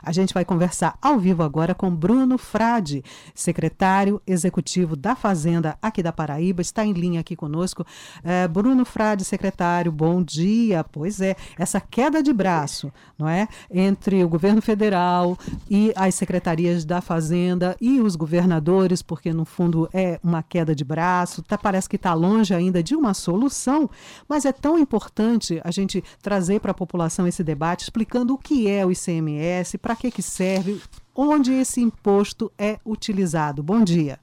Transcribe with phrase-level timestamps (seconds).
[0.00, 3.02] A gente vai conversar ao vivo agora com Bruno Frade,
[3.34, 7.84] secretário executivo da Fazenda aqui da Paraíba, está em linha aqui conosco.
[8.22, 10.84] É, Bruno Frade, secretário, bom dia.
[10.84, 15.36] Pois é, essa queda de braço, não é, entre o governo federal
[15.68, 20.84] e as secretarias da Fazenda e os governadores, porque no fundo é uma queda de
[20.84, 23.90] braço, tá, parece que está longe ainda de uma solução,
[24.28, 28.68] mas é tão importante a gente trazer para a população esse debate explicando o que
[28.68, 29.47] é o ICMS
[29.78, 30.80] para que, que serve,
[31.14, 33.62] onde esse imposto é utilizado.
[33.62, 34.18] Bom dia.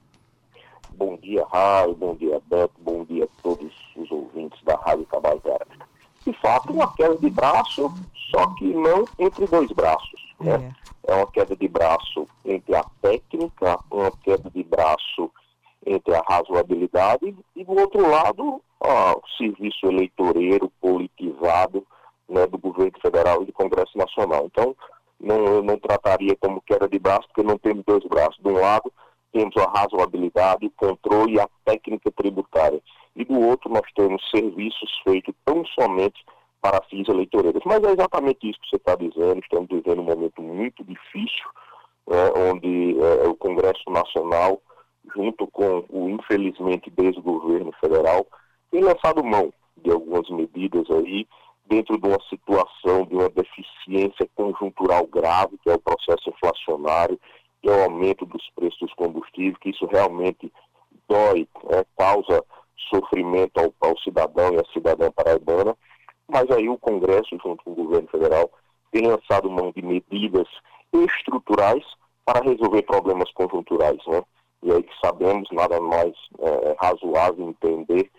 [0.93, 5.67] Bom dia, Raio, bom dia, Beto, bom dia a todos os ouvintes da Rádio Tabajara.
[6.25, 7.93] De fato, uma queda de braço,
[8.31, 10.33] só que não entre dois braços.
[10.39, 10.73] Né?
[11.07, 11.11] É.
[11.11, 15.29] é uma queda de braço entre a técnica, uma queda de braço
[15.85, 21.85] entre a razoabilidade e, do outro lado, ó, o serviço eleitoreiro politizado
[22.27, 24.45] né, do governo federal e do Congresso Nacional.
[24.45, 24.75] Então,
[25.25, 28.37] não, eu não trataria como queda de braço, porque não temos dois braços.
[28.37, 28.93] De um lado,
[29.33, 32.79] temos a razoabilidade, o controle e a técnica tributária.
[33.15, 36.23] E do outro, nós temos serviços feitos tão somente
[36.61, 37.63] para fins eleitoreiros.
[37.65, 39.39] Mas é exatamente isso que você está dizendo.
[39.39, 41.49] Estamos vivendo um momento muito difícil,
[42.09, 44.61] é, onde é, o Congresso Nacional,
[45.15, 48.27] junto com o infelizmente desgoverno federal,
[48.69, 51.27] tem lançado mão de algumas medidas aí
[51.67, 57.19] dentro de uma situação de uma deficiência conjuntural grave, que é o processo inflacionário,
[57.61, 60.51] que é o aumento dos preços dos combustíveis, que isso realmente
[61.07, 62.43] dói, é, causa
[62.93, 65.75] sofrimento ao, ao cidadão e à cidadã paraibana,
[66.27, 68.51] mas aí o Congresso, junto com o governo federal,
[68.91, 70.47] tem lançado mão de medidas
[70.93, 71.83] estruturais
[72.23, 74.23] para resolver problemas conjunturais, né?
[74.63, 78.09] E aí que sabemos, nada mais é, é razoável entender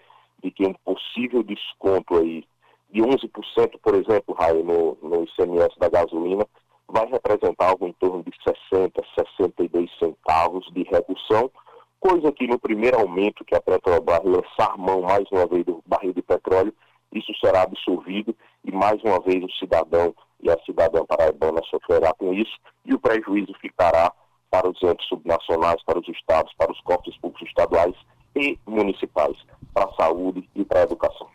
[0.43, 2.45] de que um possível desconto aí
[2.91, 6.47] de 11%, por exemplo, Raio, no, no ICMS da gasolina,
[6.89, 8.33] vai representar algo em torno de
[8.71, 11.51] 60, 62 centavos de redução,
[11.99, 16.13] coisa que no primeiro aumento que a Petrobras lançar mão mais uma vez do barril
[16.13, 16.73] de petróleo,
[17.13, 22.33] isso será absorvido e mais uma vez o cidadão e a cidadã paraibana sofrerá com
[22.33, 24.13] isso e o prejuízo ficará
[24.51, 27.95] para os entes subnacionais, para os estados, para os corpos públicos estaduais
[28.35, 29.37] e municipais,
[29.73, 31.29] para a saúde e para a educação.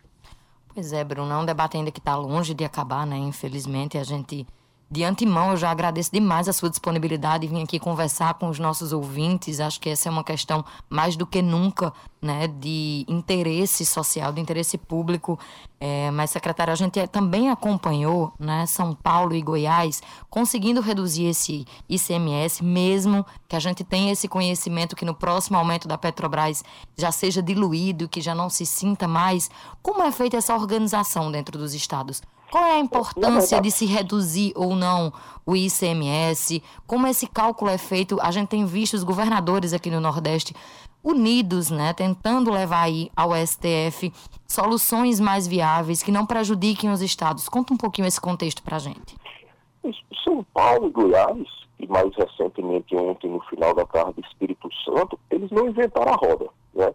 [0.73, 3.17] Pois é, Bruno, é um debate ainda que está longe de acabar, né?
[3.17, 4.47] Infelizmente, a gente
[4.91, 8.59] de antemão, eu já agradeço demais a sua disponibilidade e vir aqui conversar com os
[8.59, 9.61] nossos ouvintes.
[9.61, 14.41] Acho que essa é uma questão mais do que nunca, né, de interesse social, de
[14.41, 15.39] interesse público.
[15.79, 21.65] É, mas, secretário, a gente também acompanhou, né, São Paulo e Goiás conseguindo reduzir esse
[21.87, 26.65] ICMS, mesmo que a gente tenha esse conhecimento que no próximo aumento da Petrobras
[26.97, 29.49] já seja diluído, que já não se sinta mais.
[29.81, 32.21] Como é feita essa organização dentro dos estados?
[32.51, 35.13] Qual é a importância de se reduzir ou não
[35.45, 36.61] o ICMS?
[36.85, 38.19] Como esse cálculo é feito?
[38.21, 40.53] A gente tem visto os governadores aqui no Nordeste
[41.01, 44.13] unidos, né, tentando levar aí ao STF
[44.45, 47.47] soluções mais viáveis que não prejudiquem os estados.
[47.47, 49.15] Conta um pouquinho esse contexto para a gente.
[50.23, 51.47] São Paulo e Goiás,
[51.79, 56.49] e mais recentemente ontem no final da tarde Espírito Santo, eles não inventaram a roda,
[56.75, 56.93] né?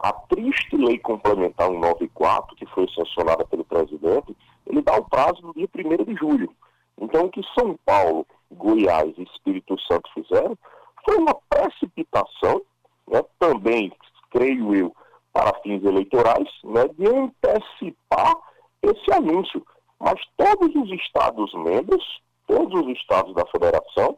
[0.00, 4.36] A triste lei complementar 194, que foi sancionada pelo presidente,
[4.66, 6.54] ele dá o prazo do dia 1 de julho.
[7.00, 10.56] Então, o que São Paulo, Goiás e Espírito Santo fizeram
[11.04, 12.62] foi uma precipitação,
[13.08, 13.92] né, também,
[14.30, 14.94] creio eu,
[15.32, 18.36] para fins eleitorais, né, de antecipar
[18.82, 19.64] esse anúncio.
[19.98, 24.16] Mas todos os Estados-membros, todos os Estados da Federação,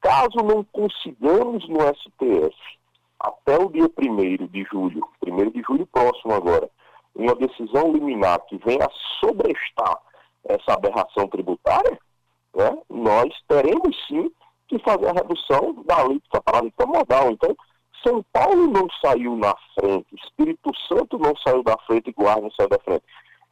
[0.00, 2.77] caso não consigamos no STF,
[3.20, 6.70] até o dia 1 de julho, 1 de julho próximo agora,
[7.14, 8.90] uma decisão liminar que venha a
[9.20, 9.98] sobrestar
[10.44, 11.98] essa aberração tributária,
[12.54, 14.30] né, nós teremos sim
[14.68, 17.30] que fazer a redução da alíquota para a alíquota modal.
[17.30, 17.56] Então,
[18.06, 22.68] São Paulo não saiu na frente, Espírito Santo não saiu da frente Guarda não saiu
[22.68, 23.04] da frente.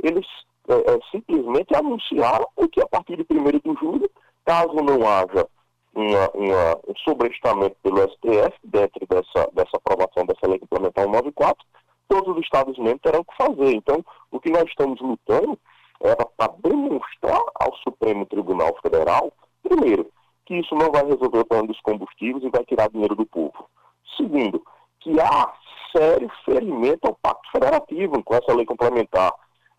[0.02, 0.26] Eles
[0.68, 4.10] é, é, simplesmente anunciaram que a partir de 1 de julho,
[4.44, 5.46] caso não haja
[5.96, 11.64] uma, uma, um sobrestamento pelo STF dentro dessa, dessa aprovação dessa lei complementar 194,
[12.06, 13.74] todos os Estados membros terão que fazer.
[13.74, 15.58] Então, o que nós estamos lutando
[16.02, 19.32] era para demonstrar ao Supremo Tribunal Federal,
[19.62, 20.06] primeiro,
[20.44, 23.66] que isso não vai resolver o problema dos combustíveis e vai tirar dinheiro do povo.
[24.18, 24.62] Segundo,
[25.00, 25.52] que há
[25.96, 29.32] sério ferimento ao Pacto Federativo com essa lei complementar.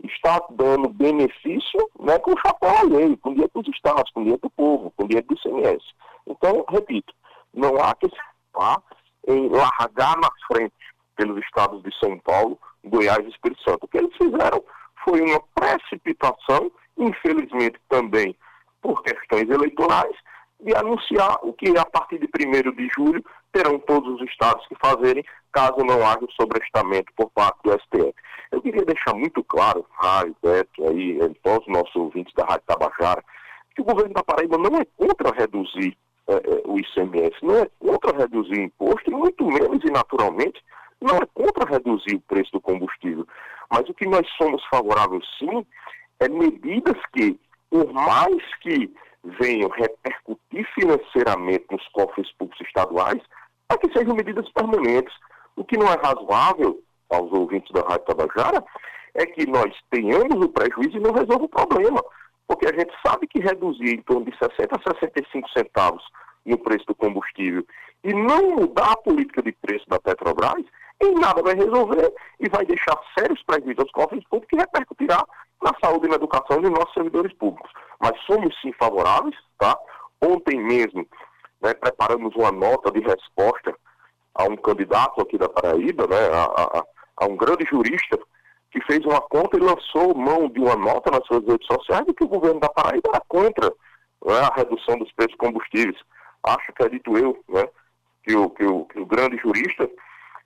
[0.03, 4.49] Está dando benefício né, com o chapéu alheio, com dinheiro dos estados, com dinheiro do
[4.51, 5.83] povo, com dinheiro do ICMS.
[6.27, 7.13] Então, repito,
[7.53, 8.15] não há que se
[9.27, 10.73] em largar na frente
[11.15, 13.83] pelos estados de São Paulo, Goiás e Espírito Santo.
[13.83, 14.63] O que eles fizeram
[15.03, 18.35] foi uma precipitação, infelizmente também
[18.81, 20.15] por questões eleitorais,
[20.59, 24.75] de anunciar o que a partir de 1 de julho terão todos os estados que
[24.75, 28.13] fazerem, caso não haja o sobrestamento por parte do STF.
[28.51, 33.23] Eu queria deixar muito claro, Raio, Beto, aí, todos os nossos ouvintes da Rádio Tabajara,
[33.75, 35.97] que o governo da Paraíba não é contra reduzir
[36.27, 40.63] é, o ICMS, não é contra reduzir o imposto, e muito menos e naturalmente
[41.01, 43.27] não é contra reduzir o preço do combustível.
[43.69, 45.65] Mas o que nós somos favoráveis sim
[46.19, 47.39] é medidas que,
[47.69, 48.91] por mais que
[49.39, 53.21] venham repercutir financeiramente nos cofres públicos estaduais,
[53.67, 55.13] para que sejam medidas permanentes.
[55.55, 56.79] O que não é razoável
[57.09, 58.63] aos ouvintes da Rádio Tabajara
[59.13, 62.03] é que nós tenhamos o prejuízo e não resolva o problema.
[62.47, 66.03] Porque a gente sabe que reduzir em torno de 60 a 65 centavos
[66.45, 67.65] no preço do combustível
[68.03, 70.63] e não mudar a política de preço da Petrobras,
[71.01, 75.23] em nada vai resolver e vai deixar sérios prejuízos aos cofres públicos que repercutirá
[75.61, 77.71] na saúde e na educação de nossos servidores públicos.
[77.99, 79.77] Mas somos sim favoráveis, tá?
[80.21, 81.05] Ontem mesmo
[81.61, 83.75] né, preparamos uma nota de resposta
[84.33, 86.83] a um candidato aqui da Paraíba, né, a, a,
[87.17, 88.17] a um grande jurista
[88.71, 92.13] que fez uma conta e lançou mão de uma nota nas suas redes sociais de
[92.13, 93.67] que o governo da Paraíba era contra
[94.25, 95.97] né, a redução dos preços de combustíveis.
[96.43, 97.67] Acho que acredito eu, né,
[98.23, 99.89] que, o, que, o, que o grande jurista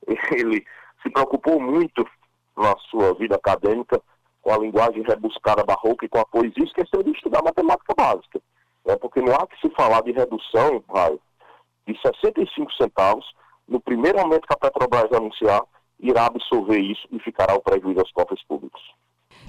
[0.32, 0.64] ele
[1.02, 2.08] se preocupou muito
[2.56, 4.02] na sua vida acadêmica
[4.42, 8.42] com a linguagem rebuscada barroca e com a poesia, esqueceu de estudar matemática básica.
[8.86, 8.96] Né?
[8.98, 10.84] Porque não há que se falar de redução,
[11.88, 13.26] de 65 centavos
[13.68, 15.62] no primeiro momento que a Petrobras anunciar,
[16.02, 18.82] irá absorver isso e ficará o prejuízo aos cofres públicos.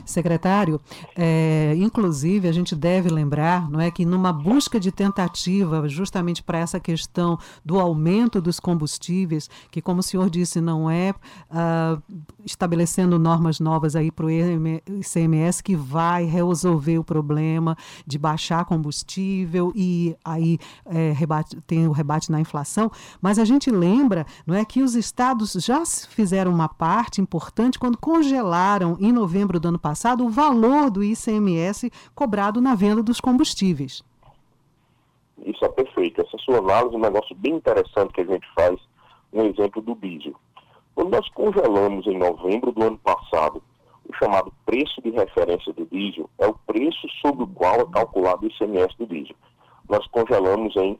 [0.04, 0.80] Secretário,
[1.16, 6.58] é, inclusive a gente deve lembrar, não é, que numa busca de tentativa justamente para
[6.58, 11.14] essa questão do aumento dos combustíveis, que como o senhor disse não é
[11.50, 12.02] uh,
[12.44, 19.72] estabelecendo normas novas aí para o ICMS que vai resolver o problema de baixar combustível
[19.74, 22.90] e aí é, rebate, tem o rebate na inflação,
[23.20, 27.96] mas a gente lembra, não é, que os estados já fizeram uma parte importante quando
[27.96, 29.91] congelaram em novembro do ano passado
[30.22, 34.02] o valor do ICMS cobrado na venda dos combustíveis.
[35.44, 36.20] Isso é perfeito.
[36.20, 38.78] Essa sua análise é um negócio bem interessante que a gente faz,
[39.32, 40.34] um exemplo do diesel.
[40.94, 43.62] Quando nós congelamos em novembro do ano passado
[44.08, 48.44] o chamado preço de referência do diesel, é o preço sobre o qual é calculado
[48.44, 49.36] o ICMS do diesel.
[49.88, 50.98] Nós congelamos em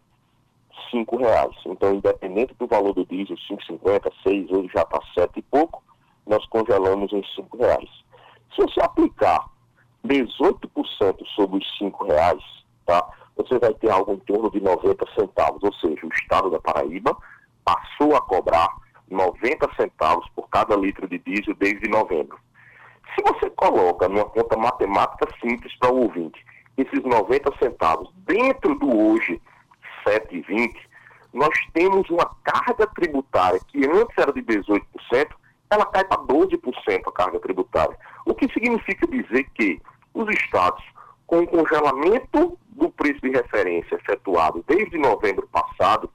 [0.92, 1.56] R$ reais.
[1.66, 5.82] Então, independente do valor do diesel, 5,50, 6, hoje já está sete e pouco,
[6.26, 7.90] nós congelamos em R$ reais.
[8.54, 9.46] Se você aplicar
[10.06, 12.42] 18% sobre os R$ reais,
[12.86, 13.08] tá?
[13.36, 17.16] você vai ter algo em torno de 90 centavos, ou seja, o estado da Paraíba
[17.64, 18.68] passou a cobrar
[19.10, 22.38] 90 centavos por cada litro de diesel desde novembro.
[23.14, 26.44] Se você coloca numa conta matemática simples para o ouvinte,
[26.76, 29.40] esses 90 centavos dentro do hoje
[30.06, 30.74] 7,20,
[31.32, 34.82] nós temos uma carga tributária que antes era de 18%,
[35.72, 37.96] ela cai para 12% a carga tributária.
[38.26, 39.80] O que significa dizer que
[40.14, 40.84] os estados,
[41.26, 46.10] com o congelamento do preço de referência efetuado desde novembro passado,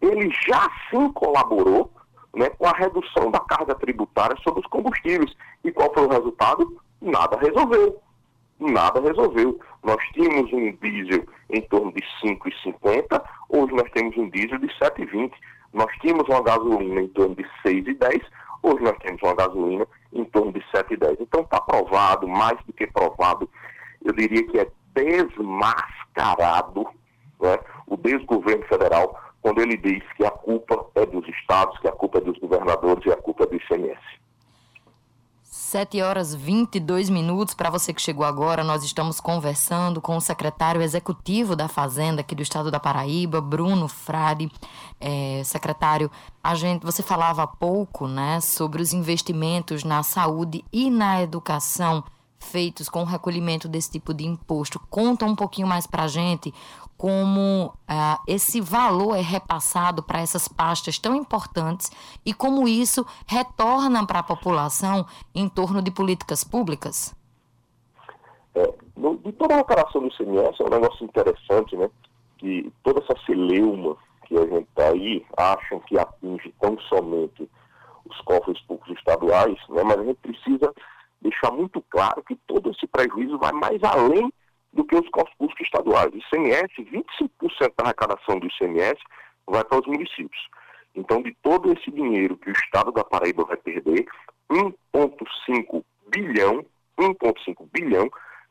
[0.00, 1.90] ele já sim colaborou
[2.34, 5.32] né, com a redução da carga tributária sobre os combustíveis.
[5.62, 6.80] E qual foi o resultado?
[7.00, 8.00] Nada resolveu.
[8.58, 9.60] Nada resolveu.
[9.82, 15.32] Nós tínhamos um diesel em torno de 5,50, hoje nós temos um diesel de 7,20.
[15.74, 18.22] Nós tínhamos uma gasolina em torno de 6,10,
[18.64, 21.18] Hoje nós temos uma gasolina em torno de 7,10.
[21.20, 23.46] Então está provado, mais do que provado,
[24.02, 26.86] eu diria que é desmascarado
[27.42, 31.92] né, o desgoverno federal quando ele diz que a culpa é dos estados, que a
[31.92, 34.00] culpa é dos governadores e a culpa é do ICMS.
[35.74, 37.52] 7 horas 22 minutos.
[37.52, 42.32] Para você que chegou agora, nós estamos conversando com o secretário executivo da Fazenda aqui
[42.32, 44.48] do estado da Paraíba, Bruno Frade.
[45.00, 46.08] É, secretário,
[46.40, 52.04] a gente, você falava há pouco né, sobre os investimentos na saúde e na educação
[52.44, 54.78] feitos com o recolhimento desse tipo de imposto.
[54.90, 56.52] Conta um pouquinho mais para a gente
[56.96, 61.90] como uh, esse valor é repassado para essas pastas tão importantes
[62.24, 67.14] e como isso retorna para a população em torno de políticas públicas?
[68.54, 71.90] É, no, de toda a operação do ICMS é um negócio interessante, né?
[72.38, 73.96] Que toda essa celeuma
[74.26, 77.50] que a gente está aí acham que atinge tão somente
[78.08, 79.82] os cofres públicos estaduais, né?
[79.82, 80.72] mas a gente precisa
[81.24, 84.32] deixar muito claro que todo esse prejuízo vai mais além
[84.72, 86.12] do que os públicos estaduais.
[86.12, 89.00] O ICMS, 25% da arrecadação do ICMS
[89.46, 90.48] vai para os municípios.
[90.94, 94.06] Então, de todo esse dinheiro que o Estado da Paraíba vai perder,
[94.50, 96.64] 1,5 bilhão,
[96.98, 98.08] 1,5 bilhão,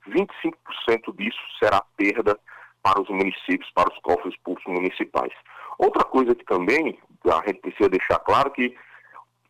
[0.10, 2.38] 25% disso será perda
[2.82, 5.32] para os municípios, para os cofres públicos municipais.
[5.77, 8.75] Outra coisa que também a gente precisa deixar claro que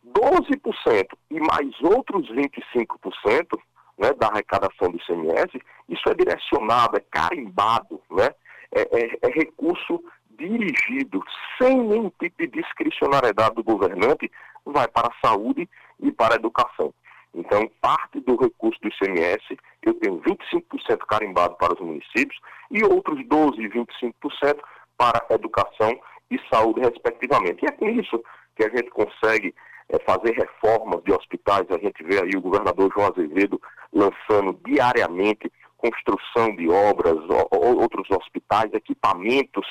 [0.06, 3.60] 12% e mais outros 25%
[3.98, 8.30] né, da arrecadação do ICMS, isso é direcionado, é carimbado, né,
[8.72, 10.04] é, é, é recurso
[10.38, 11.24] dirigido,
[11.62, 14.32] sem nenhum tipo de discricionariedade do governante,
[14.66, 15.70] vai para a saúde
[16.00, 16.94] e para a educação.
[17.36, 23.20] Então, parte do recurso do ICMS, eu tenho 25% carimbado para os municípios e outros
[23.26, 24.60] 12% e 25%
[24.98, 27.64] para educação e saúde, respectivamente.
[27.64, 28.24] E é com isso
[28.56, 29.54] que a gente consegue
[29.90, 31.66] é, fazer reformas de hospitais.
[31.70, 33.62] A gente vê aí o governador João Azevedo
[33.92, 37.18] lançando diariamente construção de obras,
[37.52, 39.68] outros hospitais, equipamentos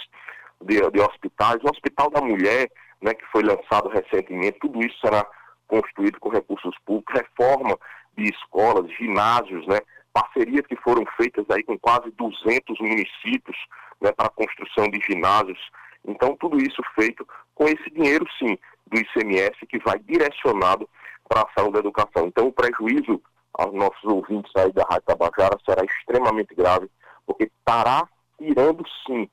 [0.60, 1.56] de, de hospitais.
[1.62, 5.26] O Hospital da Mulher, né, que foi lançado recentemente, tudo isso será
[5.66, 7.78] construído com recursos públicos, reforma
[8.16, 9.78] de escolas, ginásios, né,
[10.12, 13.56] parcerias que foram feitas aí com quase 200 municípios
[14.00, 15.58] né, para a construção de ginásios.
[16.04, 18.58] Então, tudo isso feito com esse dinheiro, sim,
[18.92, 20.88] do ICMS, que vai direcionado
[21.28, 22.26] para a ação da educação.
[22.26, 23.20] Então, o prejuízo
[23.54, 26.90] aos nossos ouvintes aí da Rádio Tabajara será extremamente grave,
[27.26, 28.06] porque estará
[28.38, 29.28] tirando, sim,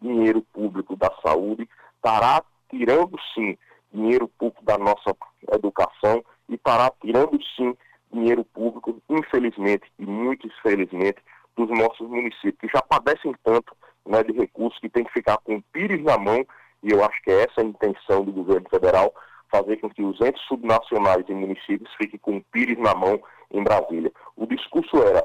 [0.00, 3.56] dinheiro público da saúde, estará tirando, sim,
[3.92, 5.14] dinheiro público da nossa
[5.52, 7.76] educação e estará tirando, sim,
[8.12, 11.18] dinheiro público, infelizmente e muito infelizmente,
[11.56, 15.56] dos nossos municípios, que já padecem tanto né, de recursos que tem que ficar com
[15.56, 16.44] o pires na mão,
[16.84, 19.12] e eu acho que é essa a intenção do governo federal,
[19.50, 23.62] fazer com que os entes subnacionais e municípios fiquem com o pires na mão em
[23.62, 24.12] Brasília.
[24.36, 25.24] O discurso era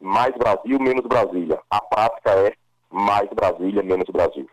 [0.00, 1.58] mais Brasil, menos Brasília.
[1.70, 2.52] A prática é
[2.90, 4.48] mais Brasília, menos Brasil.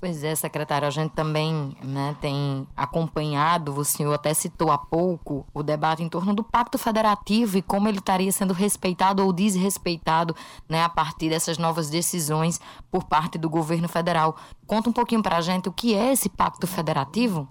[0.00, 5.46] Pois é, secretário, a gente também né, tem acompanhado, o senhor até citou há pouco,
[5.52, 10.34] o debate em torno do Pacto Federativo e como ele estaria sendo respeitado ou desrespeitado
[10.66, 12.58] né, a partir dessas novas decisões
[12.90, 14.36] por parte do governo federal.
[14.66, 17.46] Conta um pouquinho para a gente o que é esse Pacto Federativo?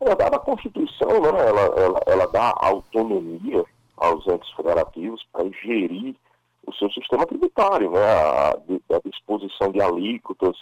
[0.00, 3.62] A Constituição, né, ela, ela, ela dá autonomia
[3.98, 6.16] aos entes federativos para gerir
[6.66, 8.56] o seu sistema tributário, né, a,
[8.96, 10.56] a disposição de alíquotas,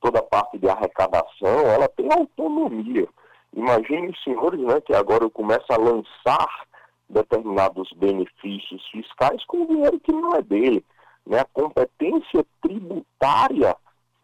[0.00, 3.08] toda a parte de arrecadação, ela tem autonomia.
[3.54, 6.66] Imagine os senhores né, que agora eu começo a lançar
[7.08, 10.84] determinados benefícios fiscais com dinheiro que não é dele.
[11.26, 11.40] Né?
[11.40, 13.76] A competência tributária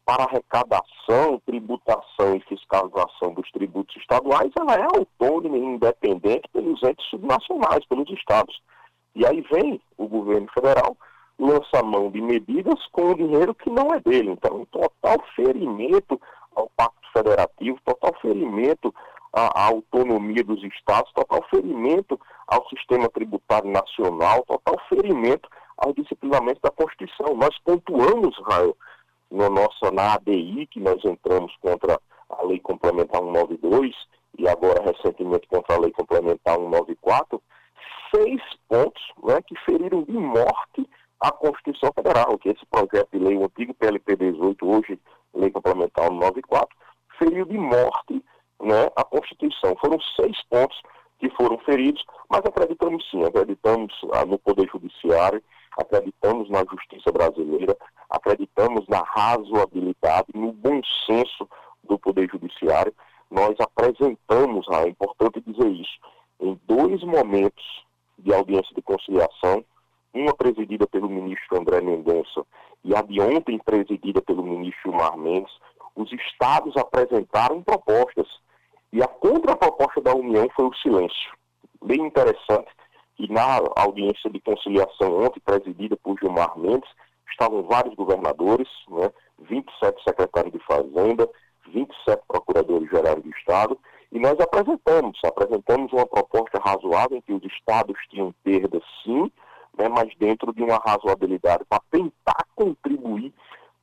[0.05, 7.07] para arrecadação, tributação e fiscalização dos tributos estaduais, ela é autônoma e independente pelos entes
[7.09, 8.61] subnacionais, pelos estados.
[9.14, 10.97] E aí vem o governo federal
[11.38, 14.30] lança mão de medidas com o dinheiro que não é dele.
[14.30, 16.20] Então, um total ferimento
[16.54, 18.94] ao Pacto Federativo, total ferimento
[19.32, 25.48] à, à autonomia dos estados, total ferimento ao sistema tributário nacional, total ferimento
[25.78, 27.34] ao disciplinamento da Constituição.
[27.34, 28.76] Nós pontuamos, Raio,
[29.30, 31.98] no nosso, na ADI, que nós entramos contra
[32.28, 33.94] a Lei Complementar 192
[34.38, 37.42] e agora recentemente contra a Lei Complementar 194,
[38.14, 40.88] seis pontos né, que feriram de morte
[41.23, 45.00] a Constituição Federal, que esse projeto de lei, o antigo PLP 18, hoje
[45.33, 46.69] Lei Complementar 94,
[47.17, 48.23] feriu de morte
[48.61, 49.76] né, a Constituição.
[49.81, 50.76] Foram seis pontos
[51.21, 55.41] que foram feridos, mas acreditamos sim, acreditamos ah, no Poder Judiciário,
[55.79, 57.76] acreditamos na justiça brasileira,
[58.11, 61.49] acreditamos na razoabilidade, no bom senso
[61.85, 62.93] do Poder Judiciário.
[63.31, 65.99] Nós apresentamos, ah, é importante dizer isso,
[66.41, 67.64] em dois momentos
[68.19, 69.64] de audiência de conciliação,
[70.23, 72.45] uma presidida pelo ministro André Mendonça
[72.85, 75.52] e a de ontem presidida pelo ministro Mar Mendes,
[75.95, 78.26] os estados apresentaram propostas
[78.93, 81.33] e a contraproposta da União foi o silêncio.
[81.85, 82.71] Bem interessante
[83.17, 86.88] que na audiência de conciliação ontem presidida por Gilmar Mendes,
[87.31, 89.11] estavam vários governadores, né,
[89.41, 91.29] 27 secretários de Fazenda,
[91.69, 93.79] 27 procuradores gerais do Estado,
[94.11, 99.31] e nós apresentamos, apresentamos uma proposta razoável em que os estados tinham perdas sim,
[99.79, 103.33] né, mas dentro de uma razoabilidade para tentar contribuir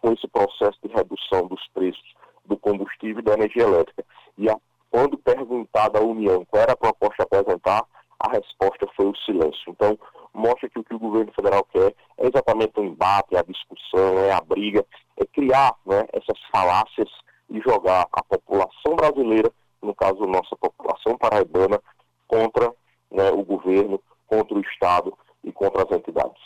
[0.02, 2.14] com esse processo de redução dos preços
[2.46, 4.06] do combustível e da energia elétrica.
[4.38, 4.56] E a,
[4.90, 7.84] quando perguntada à União qual era a proposta a apresentar,
[8.20, 9.64] a resposta foi o silêncio.
[9.68, 9.98] Então,
[10.34, 14.32] mostra que o que o governo federal quer é exatamente o embate, a discussão, é
[14.32, 14.86] a briga,
[15.18, 17.10] é criar né, essas falácias
[17.50, 21.82] e jogar a população brasileira, no caso nossa população paraibana,
[22.28, 22.74] contra
[23.12, 26.42] né, o governo, contra o Estado e contra as entidades.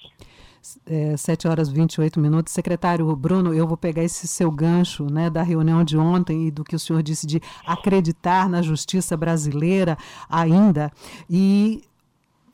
[0.85, 2.53] É, 7 horas e 28 minutos.
[2.53, 6.63] Secretário Bruno, eu vou pegar esse seu gancho né, da reunião de ontem e do
[6.63, 9.97] que o senhor disse de acreditar na justiça brasileira
[10.29, 10.89] ainda.
[11.29, 11.83] E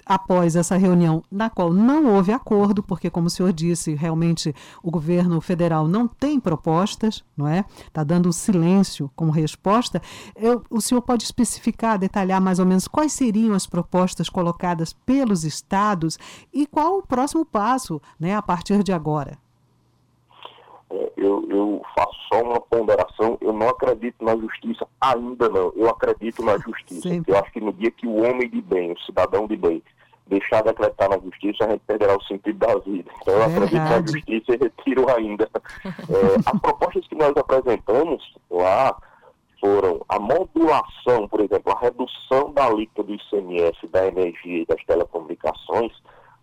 [0.10, 4.90] após essa reunião, na qual não houve acordo, porque, como o senhor disse, realmente o
[4.90, 7.64] governo federal não tem propostas, não é?
[7.86, 10.02] Está dando silêncio como resposta.
[10.36, 15.44] Eu, o senhor pode especificar, detalhar mais ou menos quais seriam as propostas colocadas pelos
[15.44, 16.18] estados
[16.52, 19.38] e qual o próximo passo, né, a partir de agora?
[20.90, 25.88] É, eu, eu, faço só uma ponderação, eu não acredito na justiça ainda não, eu
[25.88, 27.10] acredito na justiça.
[27.28, 29.84] Eu acho que no dia que o homem de bem, o cidadão de bem,
[30.30, 33.12] deixar de acreditar na justiça, a gente perderá o sentido da vida.
[33.22, 35.50] Então eu acredito na justiça e retiro ainda.
[36.10, 38.96] É, as propostas que nós apresentamos lá
[39.60, 44.84] foram a modulação, por exemplo, a redução da alíquota do ICMS, da energia e das
[44.86, 45.92] telecomunicações.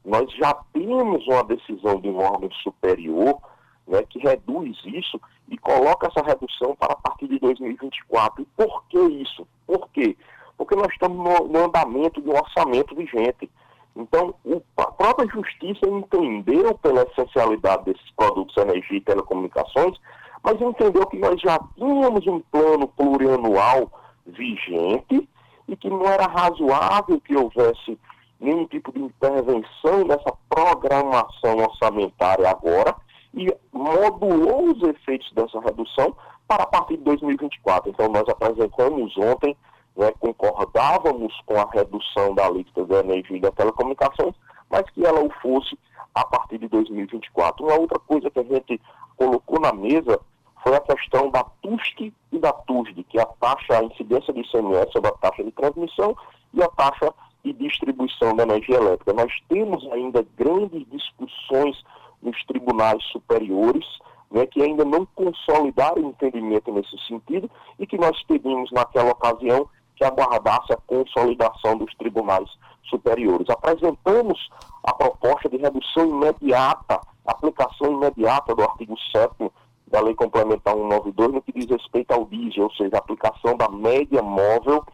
[0.05, 3.39] Nós já temos uma decisão de um órgão superior
[3.87, 8.43] né, que reduz isso e coloca essa redução para a partir de 2024.
[8.43, 9.47] E por que isso?
[9.67, 10.17] Por quê?
[10.57, 13.51] Porque nós estamos no, no andamento de um orçamento vigente.
[13.97, 14.35] Então,
[14.77, 19.99] a própria justiça entendeu pela essencialidade desses produtos energia e telecomunicações,
[20.45, 23.91] mas entendeu que nós já tínhamos um plano plurianual
[24.27, 25.27] vigente
[25.67, 27.99] e que não era razoável que houvesse
[28.39, 32.95] nenhum tipo de intervenção nessa programação orçamentária agora
[33.33, 36.15] e modulou os efeitos dessa redução
[36.47, 37.91] para a partir de 2024.
[37.91, 39.57] Então, nós apresentamos ontem
[39.97, 44.35] né, concordávamos com a redução da alíquota da energia e das telecomunicações,
[44.71, 45.79] mas que ela o fosse
[46.15, 47.65] a partir de 2024.
[47.65, 48.81] Uma outra coisa que a gente
[49.17, 50.21] colocou na mesa
[50.63, 54.41] foi a questão da TUSC e da TUSD, que é a taxa, a incidência de
[54.41, 56.17] ICMS sobre a taxa de transmissão
[56.53, 59.13] e a taxa de distribuição da energia elétrica.
[59.13, 61.81] Nós temos ainda grandes discussões
[62.21, 63.87] nos tribunais superiores,
[64.31, 67.49] né, que ainda não consolidaram o entendimento nesse sentido
[67.79, 72.49] e que nós pedimos naquela ocasião que aguardasse a consolidação dos tribunais
[72.85, 73.49] superiores.
[73.51, 74.49] Apresentamos
[74.85, 79.51] a proposta de redução imediata, aplicação imediata do artigo 7
[79.89, 83.69] da Lei Complementar 192 no que diz respeito ao diesel, ou seja, a aplicação da
[83.69, 84.85] média móvel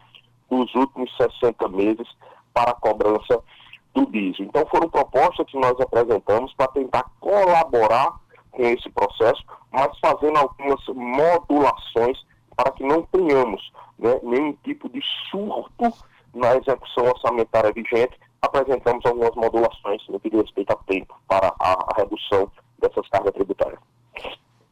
[0.49, 2.07] dos últimos 60 meses
[2.53, 3.41] para a cobrança
[3.93, 4.45] do diesel.
[4.45, 8.19] Então foram propostas que nós apresentamos para tentar colaborar
[8.51, 12.23] com esse processo, mas fazendo algumas modulações
[12.55, 15.93] para que não tenhamos né, nenhum tipo de surto
[16.33, 21.93] na execução orçamentária vigente, apresentamos algumas modulações no que diz respeito a tempo para a,
[21.97, 23.79] redução dessas cargas tributárias.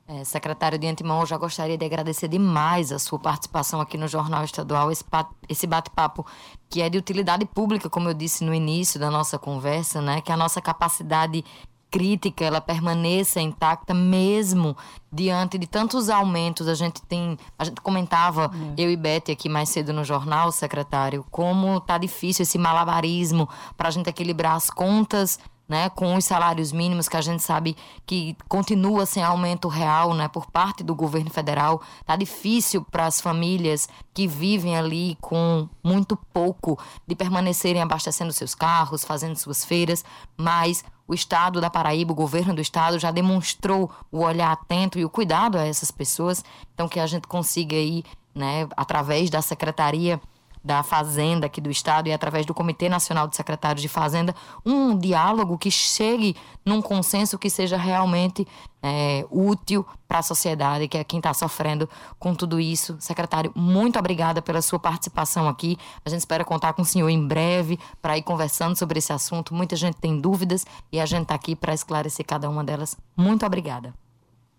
[0.07, 4.09] É, secretário de antemão, eu já gostaria de agradecer demais a sua participação aqui no
[4.09, 6.25] Jornal Estadual, esse bate-papo
[6.69, 10.19] que é de utilidade pública, como eu disse no início da nossa conversa, né?
[10.19, 11.45] que a nossa capacidade
[11.91, 14.75] crítica ela permaneça intacta mesmo
[15.11, 16.69] diante de tantos aumentos.
[16.69, 18.81] A gente tem, a gente comentava é.
[18.85, 23.89] eu e Beth aqui mais cedo no jornal, secretário, como tá difícil esse malabarismo para
[23.89, 25.37] a gente equilibrar as contas
[25.71, 30.27] né, com os salários mínimos que a gente sabe que continua sem aumento real, né,
[30.27, 31.81] por parte do governo federal.
[32.05, 38.53] Tá difícil para as famílias que vivem ali com muito pouco de permanecerem abastecendo seus
[38.53, 40.03] carros, fazendo suas feiras,
[40.35, 45.05] mas o estado da Paraíba, o governo do estado já demonstrou o olhar atento e
[45.05, 48.03] o cuidado a essas pessoas, então que a gente consiga aí,
[48.35, 50.19] né, através da secretaria
[50.63, 54.97] da Fazenda aqui do Estado e através do Comitê Nacional de Secretários de Fazenda, um
[54.97, 58.47] diálogo que chegue num consenso que seja realmente
[58.83, 62.95] é, útil para a sociedade, que é quem está sofrendo com tudo isso.
[62.99, 65.77] Secretário, muito obrigada pela sua participação aqui.
[66.05, 69.53] A gente espera contar com o senhor em breve para ir conversando sobre esse assunto.
[69.53, 72.97] Muita gente tem dúvidas e a gente está aqui para esclarecer cada uma delas.
[73.15, 73.93] Muito obrigada.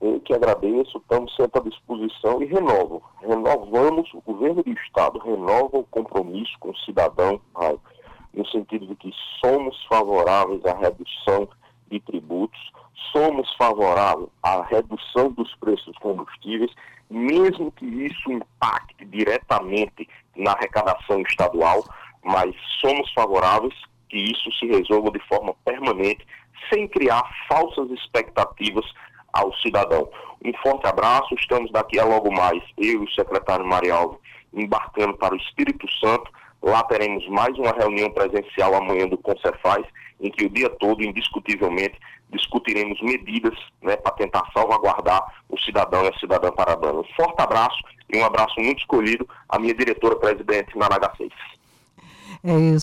[0.03, 3.01] Eu que agradeço, estamos sempre à disposição e renovo.
[3.21, 7.41] Renovamos, o governo do Estado renova o compromisso com o cidadão,
[8.35, 11.49] no sentido de que somos favoráveis à redução
[11.89, 12.59] de tributos,
[13.13, 16.73] somos favoráveis à redução dos preços dos combustíveis,
[17.09, 21.85] mesmo que isso impacte diretamente na arrecadação estadual,
[22.25, 23.75] mas somos favoráveis
[24.09, 26.27] que isso se resolva de forma permanente,
[26.73, 28.85] sem criar falsas expectativas
[29.33, 30.09] ao cidadão.
[30.45, 34.21] Um forte abraço, estamos daqui a logo mais, eu e o secretário Marialvo,
[34.53, 36.31] embarcando para o Espírito Santo.
[36.63, 39.85] Lá teremos mais uma reunião presencial amanhã do Concefaz,
[40.21, 41.99] em que o dia todo, indiscutivelmente,
[42.31, 47.01] discutiremos medidas né, para tentar salvaguardar o cidadão e a cidadã parabana.
[47.01, 47.79] Um forte abraço
[48.13, 51.31] e um abraço muito escolhido à minha diretora-presidente na NH6.
[52.45, 52.81] É isso.